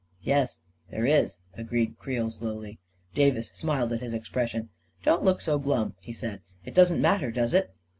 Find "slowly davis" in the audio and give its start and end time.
2.31-3.51